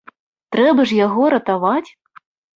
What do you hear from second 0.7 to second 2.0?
ж яго ратаваць!